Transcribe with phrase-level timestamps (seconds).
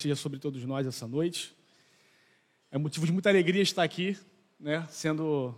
[0.00, 1.54] seja sobre todos nós essa noite.
[2.70, 4.16] É motivo de muita alegria estar aqui,
[4.58, 5.54] né, sendo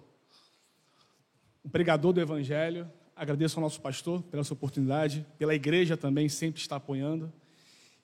[1.65, 2.91] um pregador do Evangelho.
[3.15, 7.33] Agradeço ao nosso pastor pela essa oportunidade, pela igreja também sempre está apoiando.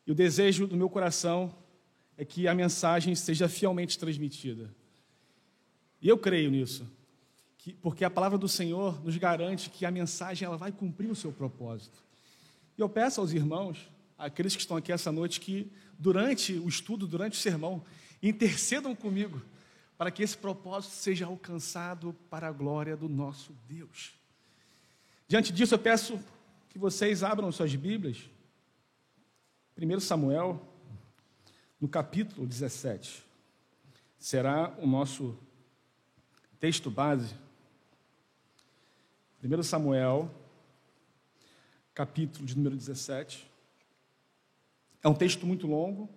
[0.07, 1.53] E o desejo do meu coração
[2.17, 4.73] é que a mensagem seja fielmente transmitida.
[6.01, 6.89] E eu creio nisso,
[7.59, 11.17] que, porque a palavra do Senhor nos garante que a mensagem ela vai cumprir o
[11.17, 11.99] seu propósito.
[12.77, 17.07] E eu peço aos irmãos, aqueles que estão aqui essa noite, que durante o estudo,
[17.07, 17.85] durante o sermão,
[18.23, 19.41] intercedam comigo
[19.97, 24.13] para que esse propósito seja alcançado para a glória do nosso Deus.
[25.27, 26.19] Diante disso, eu peço
[26.69, 28.29] que vocês abram suas Bíblias.
[29.77, 30.61] 1 Samuel,
[31.81, 33.25] no capítulo 17.
[34.19, 35.39] Será o nosso
[36.59, 37.35] texto base.
[39.43, 40.31] 1 Samuel,
[41.95, 43.48] capítulo de número 17.
[45.03, 46.09] É um texto muito longo,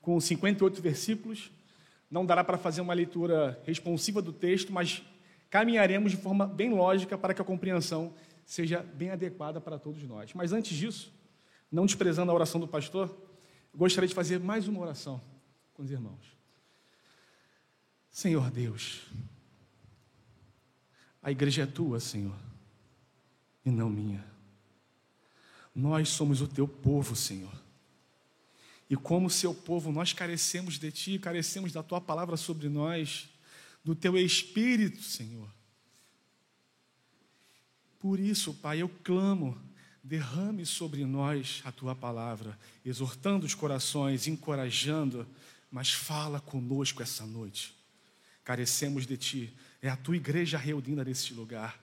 [0.00, 1.50] com 58 versículos.
[2.10, 5.02] Não dará para fazer uma leitura responsiva do texto, mas
[5.48, 10.32] caminharemos de forma bem lógica para que a compreensão seja bem adequada para todos nós.
[10.34, 11.12] Mas antes disso,
[11.70, 13.14] não desprezando a oração do pastor,
[13.74, 15.20] gostaria de fazer mais uma oração
[15.72, 16.36] com os irmãos.
[18.10, 19.06] Senhor Deus,
[21.22, 22.36] a igreja é tua, Senhor,
[23.64, 24.24] e não minha.
[25.74, 27.52] Nós somos o teu povo, Senhor.
[28.90, 33.28] E como seu povo, nós carecemos de ti, carecemos da tua palavra sobre nós,
[33.84, 35.48] do teu espírito, Senhor.
[38.00, 39.56] Por isso, Pai, eu clamo,
[40.02, 45.24] derrame sobre nós a tua palavra, exortando os corações, encorajando,
[45.70, 47.72] mas fala conosco essa noite.
[48.42, 51.78] Carecemos de ti, é a tua igreja reunida neste lugar.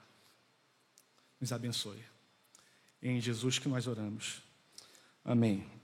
[1.40, 2.04] Nos abençoe.
[3.02, 4.42] Em Jesus que nós oramos.
[5.24, 5.77] Amém.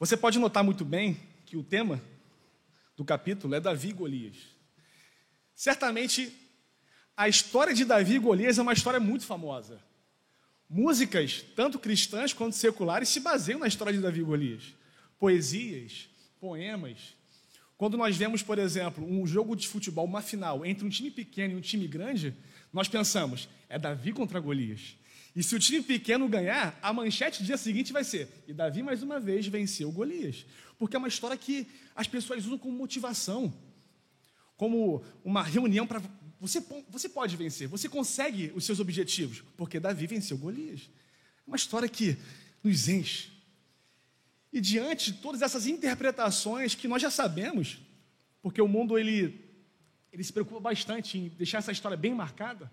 [0.00, 2.00] Você pode notar muito bem que o tema
[2.96, 4.36] do capítulo é Davi e Golias.
[5.54, 6.32] Certamente,
[7.14, 9.78] a história de Davi e Golias é uma história muito famosa.
[10.70, 14.74] Músicas, tanto cristãs quanto seculares, se baseiam na história de Davi e Golias.
[15.18, 16.08] Poesias,
[16.40, 17.14] poemas.
[17.76, 21.52] Quando nós vemos, por exemplo, um jogo de futebol, uma final, entre um time pequeno
[21.52, 22.34] e um time grande,
[22.72, 24.96] nós pensamos, é Davi contra Golias.
[25.34, 28.82] E se o time pequeno ganhar, a manchete do dia seguinte vai ser: e Davi
[28.82, 30.44] mais uma vez venceu Golias.
[30.78, 33.52] Porque é uma história que as pessoas usam como motivação,
[34.56, 36.02] como uma reunião para.
[36.40, 40.88] Você, você pode vencer, você consegue os seus objetivos, porque Davi venceu Golias.
[41.46, 42.16] É uma história que
[42.62, 43.30] nos enche.
[44.52, 47.78] E diante de todas essas interpretações que nós já sabemos,
[48.42, 49.44] porque o mundo ele,
[50.12, 52.70] ele se preocupa bastante em deixar essa história bem marcada,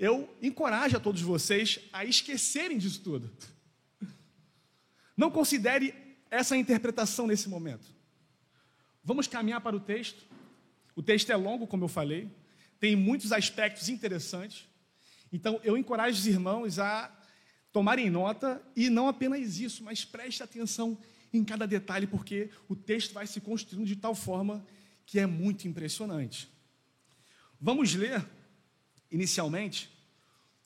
[0.00, 3.30] eu encorajo a todos vocês a esquecerem disso tudo.
[5.14, 5.94] Não considere
[6.30, 7.86] essa interpretação nesse momento.
[9.04, 10.24] Vamos caminhar para o texto.
[10.96, 12.34] O texto é longo, como eu falei,
[12.78, 14.66] tem muitos aspectos interessantes.
[15.30, 17.14] Então, eu encorajo os irmãos a
[17.70, 20.96] tomarem nota e não apenas isso, mas preste atenção
[21.30, 24.66] em cada detalhe, porque o texto vai se construindo de tal forma
[25.04, 26.48] que é muito impressionante.
[27.60, 28.26] Vamos ler
[29.10, 29.90] inicialmente,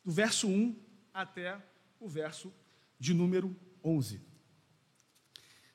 [0.05, 0.77] do verso 1
[1.13, 1.57] até
[1.99, 2.53] o verso
[2.99, 4.21] de número 11.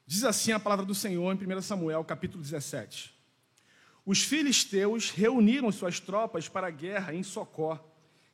[0.05, 3.13] Diz assim a palavra do Senhor em 1 Samuel, capítulo 17.
[4.05, 7.85] Os filisteus reuniram suas tropas para a guerra em Socó,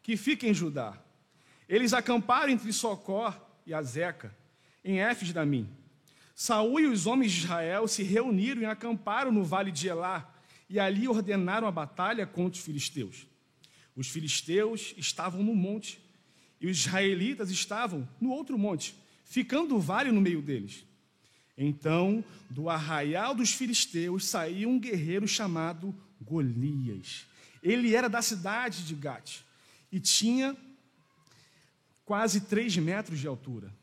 [0.02, 0.98] que fica em Judá.
[1.68, 3.34] Eles acamparam entre Socó
[3.66, 4.34] e Azeca,
[4.84, 5.70] em Éfes Damim.
[6.34, 10.34] Saúl e os homens de Israel se reuniram e acamparam no vale de Elá,
[10.70, 13.28] e ali ordenaram a batalha contra os filisteus.
[13.96, 16.00] Os filisteus estavam no monte
[16.60, 20.86] e os israelitas estavam no outro monte, ficando o vale no meio deles.
[21.58, 27.26] Então, do arraial dos filisteus saiu um guerreiro chamado Golias.
[27.64, 29.40] Ele era da cidade de Gate
[29.92, 30.56] e tinha
[32.04, 33.74] quase três metros de altura.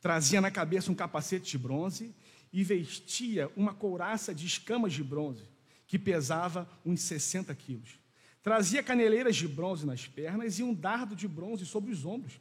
[0.00, 2.14] Trazia na cabeça um capacete de bronze
[2.52, 5.44] e vestia uma couraça de escamas de bronze,
[5.86, 8.01] que pesava uns 60 quilos.
[8.42, 12.40] Trazia caneleiras de bronze nas pernas e um dardo de bronze sobre os ombros.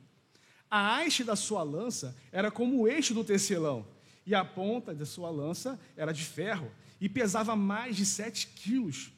[0.70, 3.86] A haste da sua lança era como o eixo do tecelão,
[4.26, 9.12] e a ponta da sua lança era de ferro, e pesava mais de sete quilos.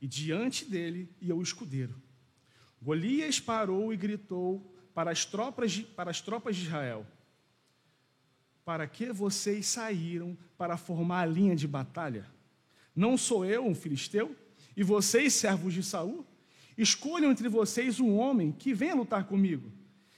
[0.00, 2.00] E diante dele ia o escudeiro.
[2.80, 7.06] Golias parou e gritou para as tropas de, para as tropas de Israel:
[8.64, 12.26] Para que vocês saíram para formar a linha de batalha?
[12.94, 14.36] Não sou eu um filisteu?
[14.78, 16.24] E vocês, servos de Saul,
[16.76, 19.72] escolham entre vocês um homem que venha lutar comigo.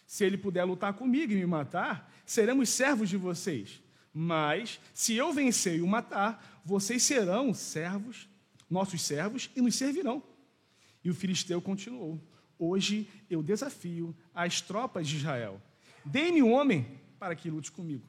[0.06, 3.82] Se ele puder lutar comigo e me matar, seremos servos de vocês.
[4.12, 8.28] Mas, se eu vencer e o matar, vocês serão servos,
[8.68, 10.22] nossos servos, e nos servirão.
[11.02, 12.20] E o filisteu continuou:
[12.58, 15.58] Hoje eu desafio as tropas de Israel.
[16.04, 16.86] Dê-me um homem
[17.18, 18.06] para que lute comigo.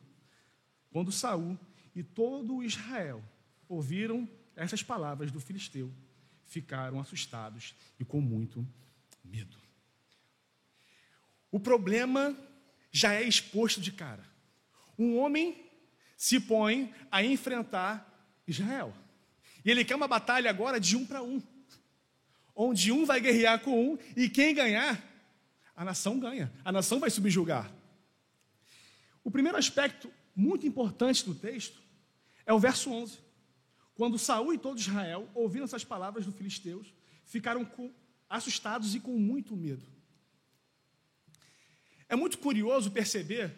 [0.91, 1.57] Quando Saul
[1.95, 3.23] e todo Israel
[3.69, 5.89] ouviram essas palavras do filisteu,
[6.51, 8.67] ficaram assustados e com muito
[9.23, 9.55] medo.
[11.49, 12.37] O problema
[12.91, 14.23] já é exposto de cara.
[14.99, 15.65] Um homem
[16.17, 18.05] se põe a enfrentar
[18.45, 18.93] Israel.
[19.63, 21.41] E ele quer uma batalha agora de um para um.
[22.53, 25.01] Onde um vai guerrear com um e quem ganhar,
[25.73, 26.51] a nação ganha.
[26.65, 27.71] A nação vai subjugar.
[29.23, 31.81] O primeiro aspecto muito importante do texto
[32.45, 33.30] é o verso 11.
[34.01, 36.91] Quando Saul e todo Israel ouviram essas palavras do filisteus,
[37.23, 37.93] ficaram com,
[38.27, 39.85] assustados e com muito medo.
[42.09, 43.55] É muito curioso perceber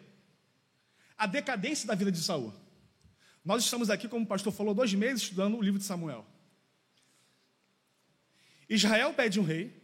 [1.16, 2.52] a decadência da vida de Saul.
[3.42, 6.26] Nós estamos aqui, como o pastor falou, dois meses estudando o livro de Samuel.
[8.68, 9.82] Israel pede um rei.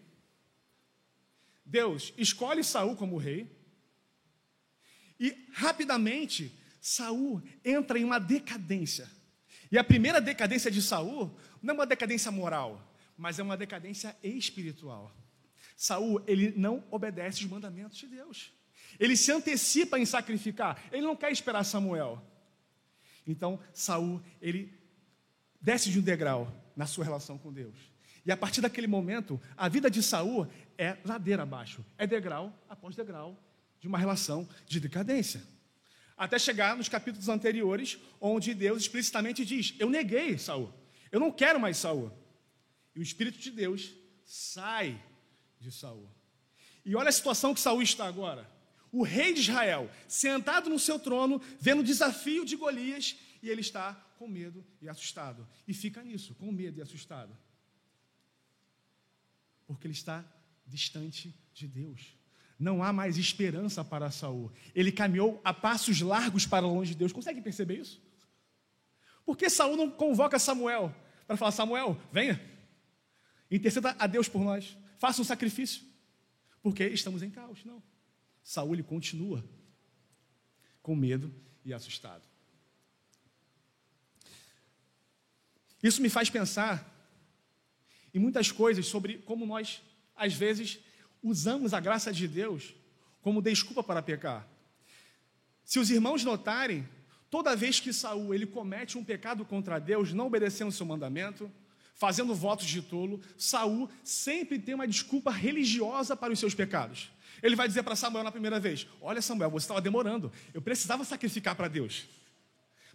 [1.64, 3.50] Deus escolhe Saul como rei.
[5.18, 9.19] E rapidamente Saul entra em uma decadência.
[9.70, 14.17] E a primeira decadência de Saul não é uma decadência moral, mas é uma decadência
[14.22, 15.14] espiritual.
[15.76, 18.52] Saul, ele não obedece os mandamentos de Deus.
[18.99, 20.82] Ele se antecipa em sacrificar.
[20.90, 22.22] Ele não quer esperar Samuel.
[23.26, 24.72] Então, Saul, ele
[25.61, 27.76] desce de um degrau na sua relação com Deus.
[28.26, 30.46] E a partir daquele momento, a vida de Saul
[30.76, 33.38] é ladeira abaixo, é degrau após degrau
[33.81, 35.43] de uma relação de decadência.
[36.20, 40.70] Até chegar nos capítulos anteriores, onde Deus explicitamente diz: Eu neguei Saul,
[41.11, 42.12] eu não quero mais Saul.
[42.94, 43.94] E o Espírito de Deus
[44.25, 45.02] sai
[45.58, 46.06] de Saul.
[46.84, 48.46] E olha a situação que Saul está agora
[48.93, 53.61] o rei de Israel, sentado no seu trono, vendo o desafio de Golias, e ele
[53.61, 55.46] está com medo e assustado.
[55.66, 57.37] E fica nisso, com medo e assustado.
[59.66, 60.25] Porque ele está
[60.66, 62.14] distante de Deus.
[62.60, 64.52] Não há mais esperança para Saul.
[64.74, 67.10] Ele caminhou a passos largos para longe de Deus.
[67.10, 67.98] Consegue perceber isso?
[69.24, 70.94] Por que Saul não convoca Samuel
[71.26, 72.38] para falar: Samuel, venha,
[73.50, 75.82] interceda a Deus por nós, faça um sacrifício?
[76.62, 77.64] Porque estamos em caos.
[77.64, 77.82] Não.
[78.44, 79.42] Saul ele continua
[80.82, 81.34] com medo
[81.64, 82.28] e assustado.
[85.82, 86.86] Isso me faz pensar
[88.12, 89.80] em muitas coisas sobre como nós,
[90.14, 90.78] às vezes,
[91.22, 92.75] usamos a graça de Deus
[93.20, 94.49] como desculpa para pecar.
[95.64, 96.88] Se os irmãos notarem,
[97.31, 101.50] toda vez que Saul ele comete um pecado contra Deus, não obedecendo seu mandamento,
[101.94, 107.11] fazendo votos de tolo, Saul sempre tem uma desculpa religiosa para os seus pecados.
[107.43, 110.32] Ele vai dizer para Samuel na primeira vez: Olha, Samuel, você estava demorando.
[110.52, 112.08] Eu precisava sacrificar para Deus.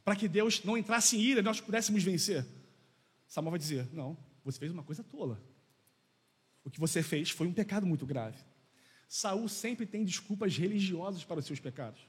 [0.04, 2.46] Para que Deus não entrasse em ira e nós pudéssemos vencer.
[3.28, 5.42] Samuel vai dizer: Não, você fez uma coisa tola.
[6.66, 8.38] O que você fez foi um pecado muito grave.
[9.08, 12.02] Saul sempre tem desculpas religiosas para os seus pecados.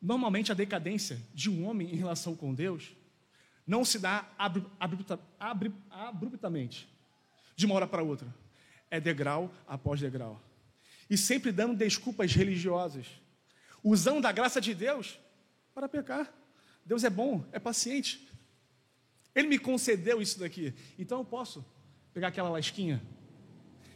[0.00, 2.94] Normalmente a decadência de um homem em relação com Deus
[3.66, 4.28] não se dá
[5.88, 6.88] abruptamente,
[7.56, 8.42] de uma hora para outra
[8.92, 10.38] é degrau após degrau.
[11.08, 13.06] E sempre dando desculpas religiosas,
[13.82, 15.18] usando da graça de Deus
[15.74, 16.30] para pecar.
[16.84, 18.28] Deus é bom, é paciente.
[19.34, 21.64] Ele me concedeu isso daqui, então eu posso
[22.12, 23.02] pegar aquela lasquinha.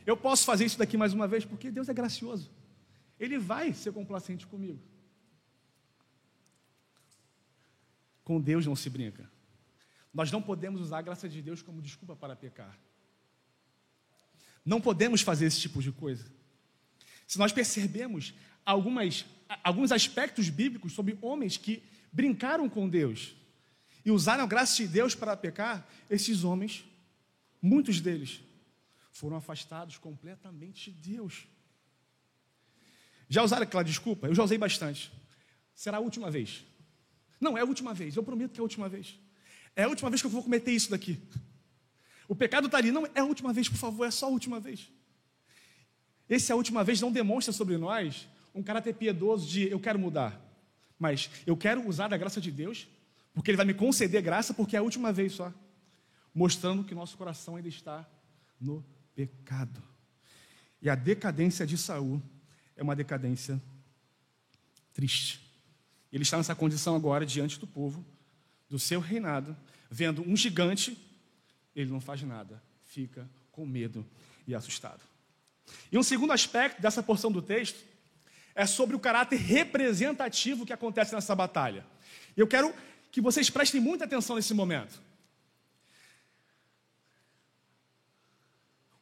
[0.07, 2.51] Eu posso fazer isso daqui mais uma vez, porque Deus é gracioso.
[3.19, 4.81] Ele vai ser complacente comigo.
[8.23, 9.29] Com Deus não se brinca.
[10.13, 12.79] Nós não podemos usar a graça de Deus como desculpa para pecar.
[14.65, 16.25] Não podemos fazer esse tipo de coisa.
[17.27, 19.27] Se nós percebemos algumas,
[19.63, 23.37] alguns aspectos bíblicos sobre homens que brincaram com Deus
[24.07, 26.85] e usaram a graça de Deus para pecar, esses homens,
[27.61, 28.41] muitos deles,
[29.11, 31.49] foram afastados completamente de Deus.
[33.29, 34.29] Já usaram aquela desculpa?
[34.29, 35.13] Eu já usei bastante.
[35.75, 36.65] Será a última vez.
[37.41, 38.15] Não, é a última vez.
[38.15, 39.19] Eu prometo que é a última vez.
[39.75, 41.21] É a última vez que eu vou cometer isso daqui.
[42.29, 44.61] O pecado está ali, não é a última vez, por favor, é só a última
[44.61, 44.89] vez.
[46.29, 49.99] Esse é a última vez não demonstra sobre nós um caráter piedoso de eu quero
[49.99, 50.41] mudar,
[50.97, 52.87] mas eu quero usar da graça de Deus,
[53.37, 55.53] porque Ele vai me conceder graça, porque é a última vez só,
[56.35, 58.09] mostrando que nosso coração ainda está
[58.59, 58.83] no
[59.15, 59.83] pecado.
[60.81, 62.23] E a decadência de Saul
[62.75, 63.61] é uma decadência
[64.95, 65.39] triste.
[66.11, 68.03] Ele está nessa condição agora diante do povo,
[68.71, 69.55] do seu reinado,
[69.91, 70.99] vendo um gigante
[71.75, 74.07] ele não faz nada, fica com medo
[74.47, 75.03] e assustado.
[75.93, 77.85] E um segundo aspecto dessa porção do texto
[78.55, 81.85] é sobre o caráter representativo que acontece nessa batalha.
[82.35, 82.75] Eu quero
[83.17, 85.03] que vocês prestem muita atenção nesse momento.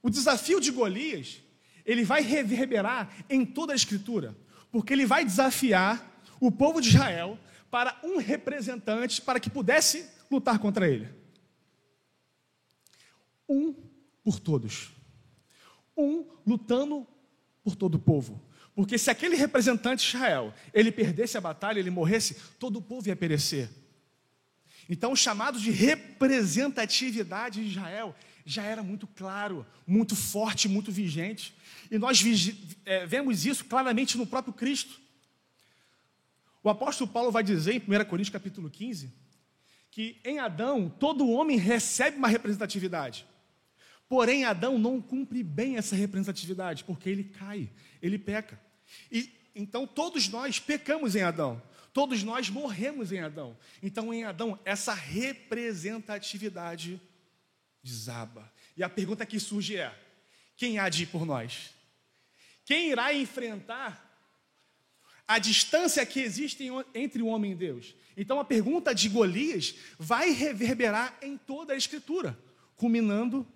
[0.01, 1.43] O desafio de Golias,
[1.85, 4.37] ele vai reverberar em toda a Escritura,
[4.71, 7.37] porque ele vai desafiar o povo de Israel
[7.73, 11.09] para um representante para que pudesse lutar contra ele.
[13.49, 13.75] Um
[14.23, 14.93] por todos.
[15.97, 17.05] Um lutando
[17.65, 18.41] por todo o povo.
[18.77, 23.09] Porque se aquele representante de Israel, ele perdesse a batalha, ele morresse, todo o povo
[23.09, 23.83] ia perecer.
[24.89, 28.15] Então o chamado de representatividade de Israel
[28.45, 31.55] já era muito claro, muito forte, muito vigente.
[31.91, 32.23] E nós
[32.85, 35.01] é, vemos isso claramente no próprio Cristo.
[36.63, 39.13] O apóstolo Paulo vai dizer em 1 Coríntios capítulo 15
[39.91, 43.25] que em Adão todo homem recebe uma representatividade.
[44.09, 47.71] Porém, Adão não cumpre bem essa representatividade, porque ele cai,
[48.03, 48.61] ele peca.
[49.11, 51.63] E então todos nós pecamos em Adão.
[51.95, 53.57] Todos nós morremos em Adão.
[53.81, 57.01] Então, em Adão, essa representatividade
[57.81, 58.53] desaba.
[58.77, 59.97] E a pergunta que surge é:
[60.57, 61.71] quem há de ir por nós?
[62.65, 64.11] Quem irá enfrentar
[65.29, 67.95] a distância que existe entre o homem e Deus?
[68.17, 72.37] Então a pergunta de Golias vai reverberar em toda a Escritura,
[72.75, 73.47] culminando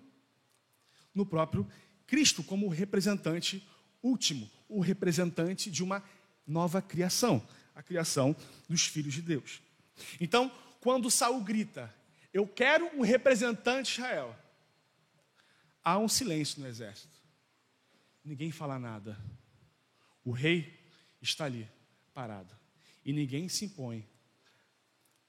[1.13, 1.69] no próprio
[2.07, 3.67] Cristo como representante
[4.01, 6.01] último, o representante de uma
[6.47, 7.45] nova criação,
[7.79, 8.35] a criação
[8.67, 9.61] dos filhos de Deus.
[10.19, 10.49] Então,
[10.81, 11.93] quando Saul grita:
[12.33, 14.37] eu quero um representante de Israel.
[15.81, 17.17] Há um silêncio no exército.
[18.23, 19.17] Ninguém fala nada.
[20.25, 20.77] O rei
[21.21, 21.67] está ali,
[22.13, 22.53] parado.
[23.05, 24.05] E ninguém se impõe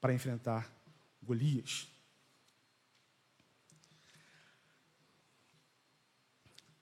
[0.01, 0.69] para enfrentar
[1.23, 1.87] Golias.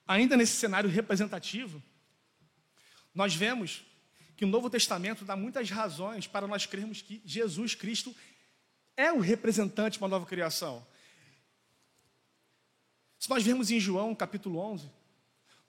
[0.07, 1.81] Ainda nesse cenário representativo,
[3.13, 3.85] nós vemos
[4.39, 8.15] que o Novo Testamento dá muitas razões para nós crermos que Jesus Cristo
[8.95, 10.87] é o representante de uma nova criação.
[13.19, 14.89] Se nós vemos em João capítulo 11,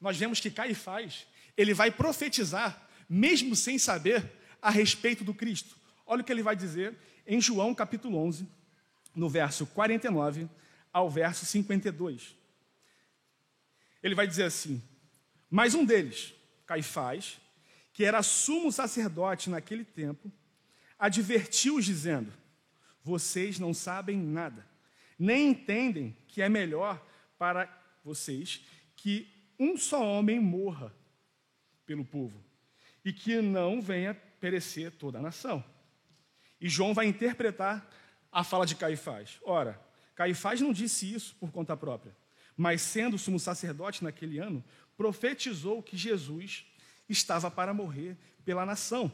[0.00, 4.24] nós vemos que Caifás, ele vai profetizar, mesmo sem saber,
[4.62, 5.74] a respeito do Cristo.
[6.06, 6.96] Olha o que ele vai dizer
[7.26, 8.48] em João capítulo 11,
[9.16, 10.48] no verso 49
[10.92, 12.36] ao verso 52.
[14.00, 14.80] Ele vai dizer assim:
[15.50, 16.32] Mas um deles,
[16.66, 17.40] Caifás,
[17.92, 20.30] que era sumo sacerdote naquele tempo,
[20.99, 22.32] advertiu-os, dizendo:
[23.02, 24.66] vocês não sabem nada,
[25.18, 27.04] nem entendem que é melhor
[27.38, 27.68] para
[28.04, 28.62] vocês
[28.97, 29.28] que
[29.59, 30.94] um só homem morra
[31.87, 32.42] pelo povo
[33.04, 35.64] e que não venha perecer toda a nação.
[36.61, 37.88] E João vai interpretar
[38.30, 39.38] a fala de Caifás.
[39.42, 39.80] Ora,
[40.14, 42.14] Caifás não disse isso por conta própria,
[42.56, 44.62] mas sendo sumo sacerdote naquele ano,
[44.97, 46.66] profetizou que Jesus
[47.12, 49.12] estava para morrer pela nação.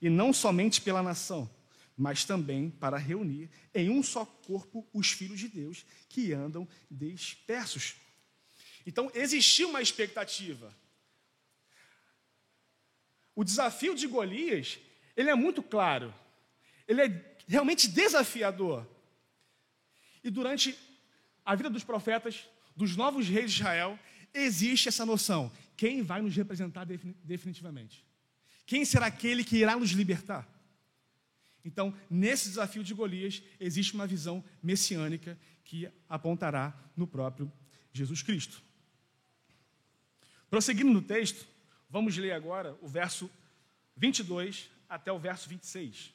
[0.00, 1.50] E não somente pela nação,
[1.96, 7.96] mas também para reunir em um só corpo os filhos de Deus que andam dispersos.
[8.86, 10.74] Então, existiu uma expectativa.
[13.34, 14.78] O desafio de Golias,
[15.16, 16.14] ele é muito claro.
[16.88, 18.86] Ele é realmente desafiador.
[20.24, 20.76] E durante
[21.44, 23.98] a vida dos profetas, dos novos reis de Israel,
[24.32, 26.84] existe essa noção: quem vai nos representar
[27.24, 28.04] definitivamente?
[28.66, 30.46] Quem será aquele que irá nos libertar?
[31.64, 37.50] Então, nesse desafio de Golias, existe uma visão messiânica que apontará no próprio
[37.94, 38.62] Jesus Cristo.
[40.50, 41.48] Prosseguindo no texto,
[41.88, 43.30] vamos ler agora o verso
[43.96, 46.12] 22 até o verso 26,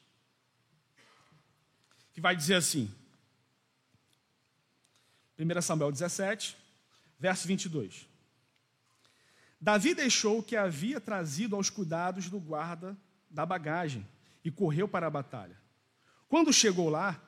[2.12, 2.88] que vai dizer assim:
[5.36, 6.56] 1 Samuel 17,
[7.18, 8.14] verso 22.
[9.66, 12.96] Davi deixou o que havia trazido aos cuidados do guarda
[13.28, 14.06] da bagagem
[14.44, 15.60] e correu para a batalha.
[16.28, 17.20] Quando chegou lá,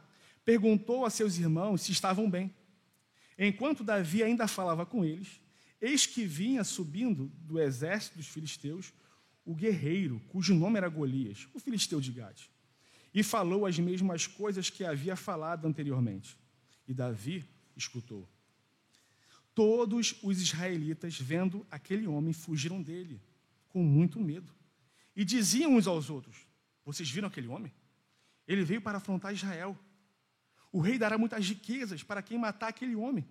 [0.45, 2.55] perguntou a seus irmãos se estavam bem.
[3.37, 5.41] Enquanto Davi ainda falava com eles,
[5.81, 8.93] eis que vinha subindo do exército dos filisteus
[9.45, 12.49] o guerreiro, cujo nome era Golias, o filisteu de Gade,
[13.13, 16.39] e falou as mesmas coisas que havia falado anteriormente.
[16.87, 17.45] E Davi
[17.77, 18.29] escutou.
[19.59, 23.21] Todos os israelitas, vendo aquele homem, fugiram dele,
[23.71, 24.55] com muito medo,
[25.17, 26.47] e diziam uns aos outros:
[26.85, 27.75] vocês viram aquele homem?
[28.47, 29.77] Ele veio para afrontar Israel.
[30.71, 33.29] O rei dará muitas riquezas para quem matar aquele homem.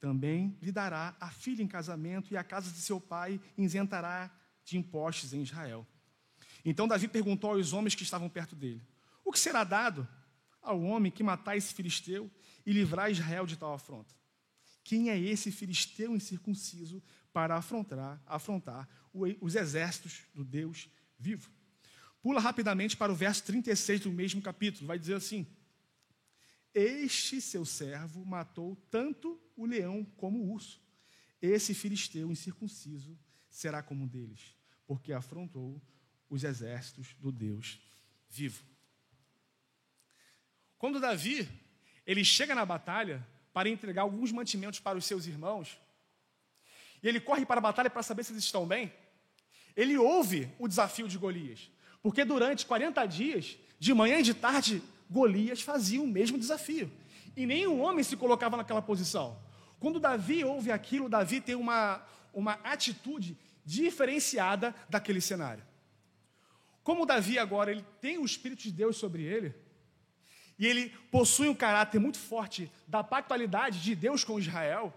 [0.00, 4.78] Também lhe dará a filha em casamento e a casa de seu pai isentará de
[4.78, 5.86] impostos em Israel.
[6.64, 8.82] Então Davi perguntou aos homens que estavam perto dele:
[9.22, 10.08] O que será dado
[10.62, 12.30] ao homem que matar esse filisteu
[12.64, 14.15] e livrar Israel de tal afronta?
[14.86, 17.02] Quem é esse filisteu incircunciso
[17.32, 18.88] para afrontar, afrontar
[19.40, 20.88] os exércitos do Deus
[21.18, 21.50] vivo.
[22.22, 25.44] Pula rapidamente para o verso 36 do mesmo capítulo, vai dizer assim:
[26.72, 30.80] Este seu servo matou tanto o leão como o urso.
[31.42, 33.18] Esse filisteu incircunciso
[33.50, 34.54] será como um deles,
[34.86, 35.82] porque afrontou
[36.30, 37.80] os exércitos do Deus
[38.30, 38.64] vivo.
[40.78, 41.48] Quando Davi
[42.06, 43.26] ele chega na batalha
[43.56, 45.80] para entregar alguns mantimentos para os seus irmãos,
[47.02, 48.92] e ele corre para a batalha para saber se eles estão bem,
[49.74, 51.70] ele ouve o desafio de Golias,
[52.02, 56.92] porque durante 40 dias, de manhã e de tarde, Golias fazia o mesmo desafio,
[57.34, 59.38] e nenhum homem se colocava naquela posição.
[59.80, 65.64] Quando Davi ouve aquilo, Davi tem uma, uma atitude diferenciada daquele cenário.
[66.82, 69.54] Como Davi agora ele tem o Espírito de Deus sobre ele,
[70.58, 74.92] e ele possui um caráter muito forte da pactualidade de Deus com Israel,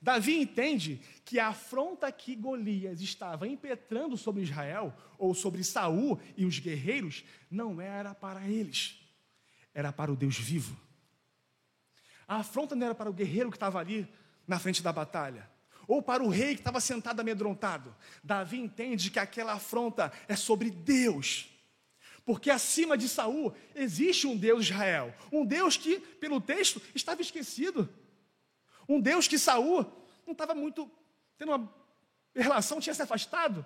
[0.00, 6.44] Davi entende que a afronta que Golias estava impetrando sobre Israel, ou sobre Saul e
[6.44, 9.00] os guerreiros, não era para eles,
[9.74, 10.78] era para o Deus vivo.
[12.26, 14.08] A afronta não era para o guerreiro que estava ali
[14.46, 15.50] na frente da batalha,
[15.86, 17.94] ou para o rei que estava sentado amedrontado.
[18.22, 21.48] Davi entende que aquela afronta é sobre Deus.
[22.28, 27.22] Porque acima de Saul existe um Deus de Israel, um Deus que, pelo texto, estava
[27.22, 27.88] esquecido.
[28.86, 29.90] Um Deus que Saul
[30.26, 30.90] não estava muito
[31.38, 31.74] tendo uma
[32.36, 33.64] relação, tinha se afastado.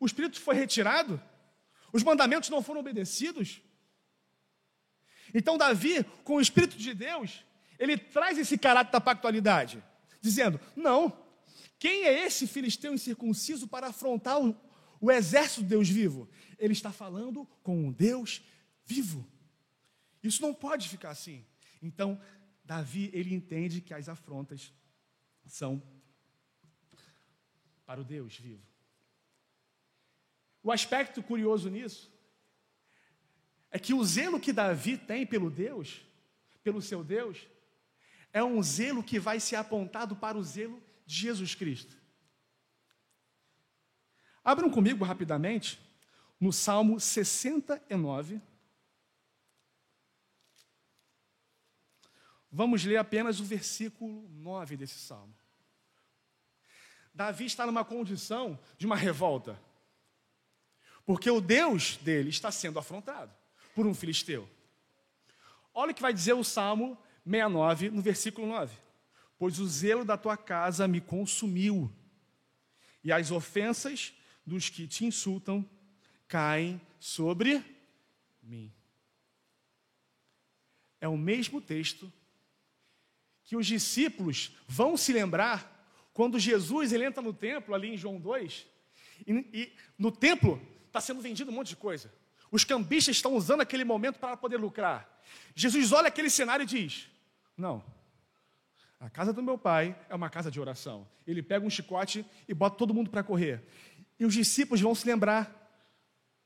[0.00, 1.20] O espírito foi retirado,
[1.92, 3.60] os mandamentos não foram obedecidos.
[5.34, 7.44] Então Davi, com o espírito de Deus,
[7.78, 9.84] ele traz esse caráter da pactualidade,
[10.22, 11.12] dizendo: Não,
[11.78, 14.58] quem é esse filisteu incircunciso para afrontar o,
[15.04, 16.26] o exército de Deus vivo?
[16.58, 18.42] Ele está falando com um Deus
[18.86, 19.28] vivo.
[20.22, 21.44] Isso não pode ficar assim.
[21.82, 22.18] Então,
[22.64, 24.72] Davi, ele entende que as afrontas
[25.44, 25.82] são
[27.84, 28.62] para o Deus vivo.
[30.62, 32.10] O aspecto curioso nisso
[33.70, 36.00] é que o zelo que Davi tem pelo Deus,
[36.62, 37.46] pelo seu Deus,
[38.32, 42.03] é um zelo que vai ser apontado para o zelo de Jesus Cristo.
[44.44, 45.80] Abram comigo rapidamente
[46.38, 48.42] no Salmo 69.
[52.52, 55.34] Vamos ler apenas o versículo 9 desse salmo.
[57.14, 59.58] Davi está numa condição de uma revolta,
[61.06, 63.34] porque o Deus dele está sendo afrontado
[63.74, 64.48] por um filisteu.
[65.72, 68.76] Olha o que vai dizer o Salmo 69, no versículo 9:
[69.38, 71.90] Pois o zelo da tua casa me consumiu,
[73.02, 74.12] e as ofensas
[74.46, 75.68] dos que te insultam
[76.28, 77.62] caem sobre
[78.42, 78.72] mim.
[81.00, 82.12] É o mesmo texto
[83.44, 85.70] que os discípulos vão se lembrar
[86.12, 88.66] quando Jesus ele entra no templo, ali em João 2,
[89.26, 92.12] e, e no templo está sendo vendido um monte de coisa.
[92.50, 95.20] Os cambistas estão usando aquele momento para poder lucrar.
[95.54, 97.08] Jesus olha aquele cenário e diz:
[97.56, 97.84] não.
[99.00, 101.06] A casa do meu pai é uma casa de oração.
[101.26, 103.62] Ele pega um chicote e bota todo mundo para correr.
[104.24, 105.70] E os discípulos vão se lembrar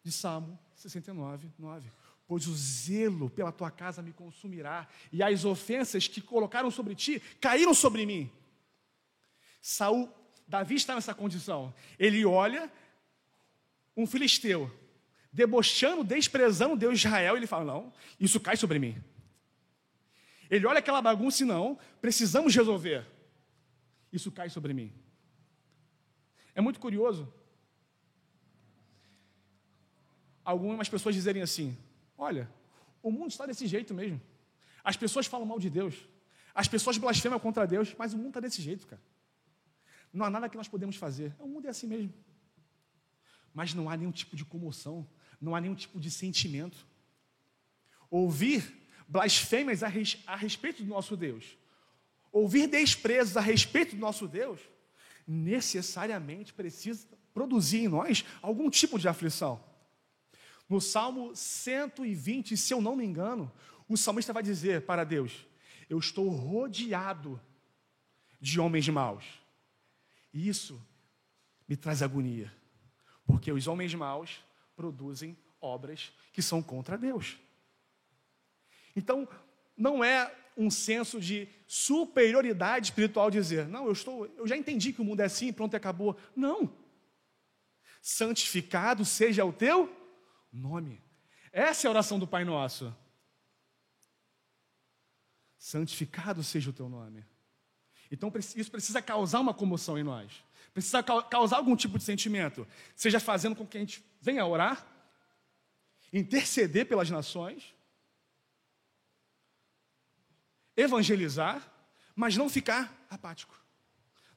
[0.03, 1.93] de Salmo 69, 9.
[2.27, 7.23] Pois o zelo pela tua casa me consumirá, e as ofensas que colocaram sobre ti
[7.41, 8.29] caíram sobre mim.
[9.63, 10.13] Saul,
[10.45, 11.73] Davi está nessa condição.
[12.01, 12.69] Ele olha
[13.97, 14.69] um filisteu
[15.33, 19.01] debochando, desprezando Deus de Israel, ele fala: Não, isso cai sobre mim.
[20.51, 23.07] Ele olha aquela bagunça e não, precisamos resolver.
[24.13, 24.93] Isso cai sobre mim.
[26.57, 27.33] É muito curioso
[30.49, 31.77] algumas pessoas dizerem assim:
[32.17, 32.51] olha,
[33.03, 34.21] o mundo está desse jeito mesmo.
[34.83, 35.95] As pessoas falam mal de Deus,
[36.55, 39.03] as pessoas blasfemam contra Deus, mas o mundo está desse jeito, cara.
[40.11, 41.35] Não há nada que nós podemos fazer.
[41.39, 42.15] O mundo é assim mesmo.
[43.53, 45.07] Mas não há nenhum tipo de comoção,
[45.39, 46.87] não há nenhum tipo de sentimento.
[48.11, 48.75] Ouvir
[49.07, 51.59] blasfêmias a, res, a respeito do nosso Deus,
[52.33, 54.61] ouvir desprezos a respeito do nosso Deus,
[55.27, 59.68] necessariamente precisa produzir em nós algum tipo de aflição.
[60.69, 63.51] No Salmo 120, se eu não me engano,
[63.89, 65.47] o salmista vai dizer para Deus:
[65.89, 67.41] Eu estou rodeado
[68.41, 69.25] de homens maus.
[70.33, 70.81] E isso
[71.67, 72.53] me traz agonia,
[73.27, 74.45] porque os homens maus
[74.77, 77.39] produzem obras que são contra Deus.
[78.95, 79.27] Então,
[79.77, 85.01] não é um senso de superioridade espiritual dizer, não, eu estou, eu já entendi que
[85.01, 86.17] o mundo é assim, pronto, acabou.
[86.35, 86.73] Não.
[88.03, 89.98] Santificado seja o teu
[90.59, 91.03] nome.
[91.53, 92.95] Essa é a oração do Pai Nosso.
[95.59, 97.25] Santificado seja o teu nome.
[98.11, 100.45] Então isso precisa causar uma comoção em nós.
[100.73, 102.67] Precisa causar algum tipo de sentimento.
[102.95, 104.87] Seja fazendo com que a gente venha orar,
[106.13, 107.75] interceder pelas nações,
[110.77, 111.69] evangelizar,
[112.15, 113.59] mas não ficar apático,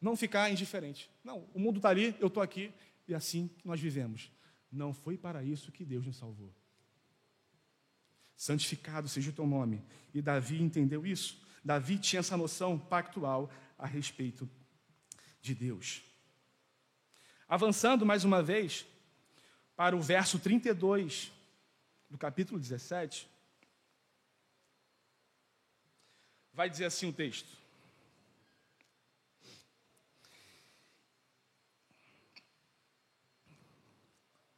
[0.01, 1.09] não ficar indiferente.
[1.23, 2.73] Não, o mundo está ali, eu estou aqui,
[3.07, 4.31] e assim nós vivemos.
[4.71, 6.53] Não foi para isso que Deus nos salvou.
[8.35, 9.83] Santificado seja o teu nome.
[10.13, 11.45] E Davi entendeu isso.
[11.63, 14.49] Davi tinha essa noção pactual a respeito
[15.41, 16.01] de Deus.
[17.47, 18.85] Avançando mais uma vez
[19.75, 21.31] para o verso 32
[22.09, 23.29] do capítulo 17,
[26.53, 27.60] vai dizer assim o texto: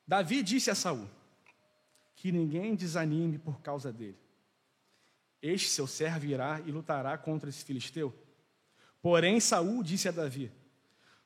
[0.07, 1.09] Davi disse a Saul:
[2.15, 4.17] Que ninguém desanime por causa dele.
[5.41, 8.13] Este seu servo irá e lutará contra esse filisteu.
[9.01, 10.51] Porém, Saul disse a Davi: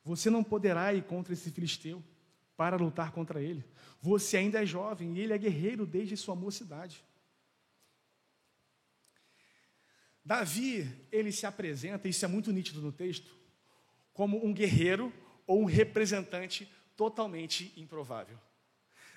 [0.04, 2.04] Você não poderá ir contra esse filisteu
[2.56, 3.64] para lutar contra ele.
[4.02, 7.04] Você ainda é jovem e ele é guerreiro desde sua mocidade.
[10.26, 13.34] Davi, ele se apresenta, isso é muito nítido no texto,
[14.12, 15.14] como um guerreiro
[15.46, 18.38] ou um representante totalmente improvável.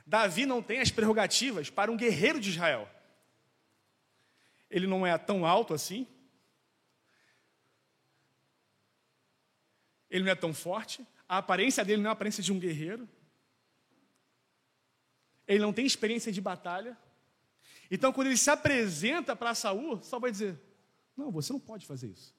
[0.06, 2.88] Davi não tem as prerrogativas para um guerreiro de Israel.
[4.70, 6.06] Ele não é tão alto assim.
[10.08, 11.06] Ele não é tão forte.
[11.28, 13.08] A aparência dele não é a aparência de um guerreiro.
[15.46, 16.96] Ele não tem experiência de batalha.
[17.90, 20.60] Então, quando ele se apresenta para Saul, Saul vai dizer:
[21.16, 22.34] Não, você não pode fazer isso.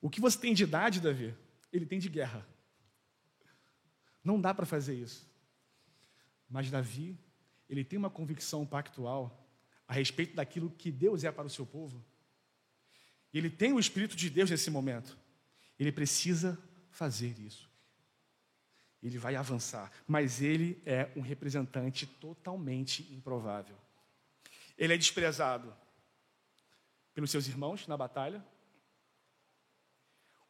[0.00, 1.34] O que você tem de idade, Davi,
[1.72, 2.46] ele tem de guerra.
[4.22, 5.26] Não dá para fazer isso.
[6.48, 7.18] Mas Davi,
[7.68, 9.46] ele tem uma convicção pactual
[9.86, 12.04] a respeito daquilo que Deus é para o seu povo.
[13.32, 15.16] Ele tem o Espírito de Deus nesse momento.
[15.78, 16.58] Ele precisa
[16.90, 17.68] fazer isso.
[19.02, 23.76] Ele vai avançar, mas ele é um representante totalmente improvável.
[24.76, 25.74] Ele é desprezado
[27.14, 28.44] pelos seus irmãos na batalha.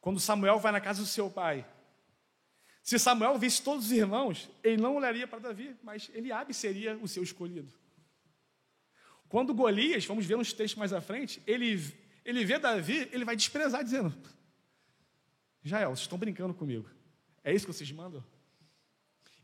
[0.00, 1.66] Quando Samuel vai na casa do seu pai,
[2.88, 7.06] se Samuel visse todos os irmãos, ele não olharia para Davi, mas Eliabe seria o
[7.06, 7.70] seu escolhido.
[9.28, 13.36] Quando Golias, vamos ver uns textos mais à frente, ele, ele vê Davi, ele vai
[13.36, 14.16] desprezar, dizendo:
[15.62, 16.88] Jael, vocês estão brincando comigo.
[17.44, 18.24] É isso que vocês mandam?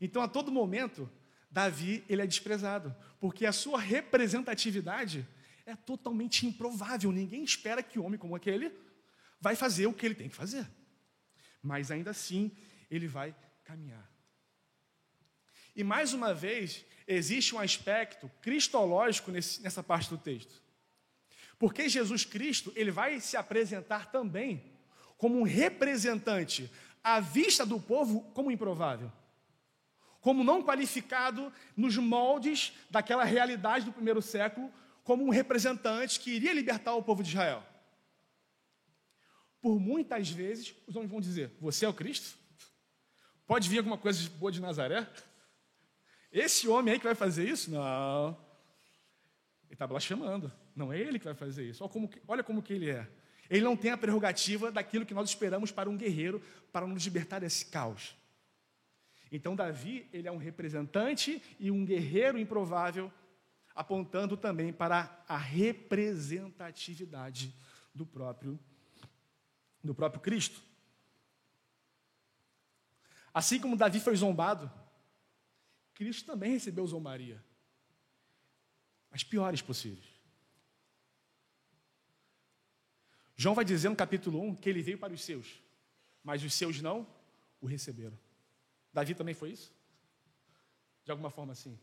[0.01, 1.07] Então, a todo momento,
[1.51, 5.23] Davi ele é desprezado, porque a sua representatividade
[5.67, 7.11] é totalmente improvável.
[7.11, 8.71] Ninguém espera que um homem como aquele
[9.39, 10.67] vai fazer o que ele tem que fazer.
[11.61, 12.51] Mas ainda assim,
[12.89, 14.09] ele vai caminhar.
[15.75, 20.63] E mais uma vez, existe um aspecto cristológico nesse, nessa parte do texto.
[21.59, 24.63] Porque Jesus Cristo, ele vai se apresentar também
[25.17, 26.71] como um representante
[27.03, 29.11] à vista do povo como improvável.
[30.21, 34.71] Como não qualificado nos moldes daquela realidade do primeiro século,
[35.03, 37.63] como um representante que iria libertar o povo de Israel.
[39.61, 42.37] Por muitas vezes, os homens vão dizer: Você é o Cristo?
[43.47, 45.07] Pode vir alguma coisa boa de Nazaré?
[46.31, 47.71] Esse homem aí que vai fazer isso?
[47.71, 48.29] Não.
[49.65, 50.51] Ele está blasfemando.
[50.75, 51.83] Não é ele que vai fazer isso.
[51.83, 53.07] Olha como, que, olha como que ele é.
[53.49, 57.39] Ele não tem a prerrogativa daquilo que nós esperamos para um guerreiro, para nos libertar
[57.39, 58.15] desse caos.
[59.31, 63.13] Então, Davi, ele é um representante e um guerreiro improvável,
[63.73, 67.53] apontando também para a representatividade
[67.93, 68.59] do próprio,
[69.83, 70.61] do próprio Cristo.
[73.35, 74.71] Assim como Davi foi zombado,
[75.93, 77.43] Cristo também recebeu zombaria.
[79.11, 80.05] As piores possíveis.
[83.35, 85.61] João vai dizer no capítulo 1 que ele veio para os seus,
[86.23, 87.05] mas os seus não
[87.59, 88.17] o receberam.
[88.93, 89.69] Davi também foi isso?
[91.03, 91.77] De alguma forma assim.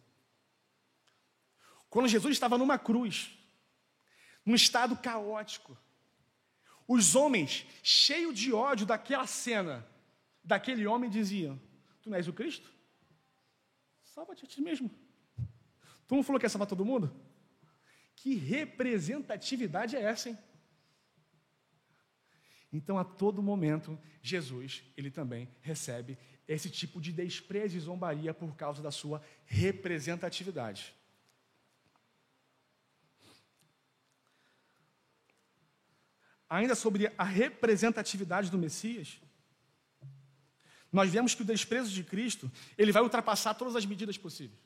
[1.91, 3.31] Quando Jesus estava numa cruz,
[4.43, 5.77] num estado caótico,
[6.89, 9.87] os homens, cheios de ódio daquela cena,
[10.45, 11.61] daquele homem diziam:
[12.03, 12.73] Tu não és o Cristo?
[14.03, 14.91] Salva-te a ti mesmo.
[16.07, 17.15] Tu não falou que ia salvar todo mundo?
[18.15, 20.39] Que representatividade é essa, hein?
[22.73, 28.57] Então, a todo momento, Jesus, ele também recebe esse tipo de desprezo e zombaria por
[28.57, 30.95] causa da sua representatividade.
[36.49, 39.21] Ainda sobre a representatividade do Messias,
[40.93, 44.61] nós vemos que o desprezo de Cristo, ele vai ultrapassar todas as medidas possíveis.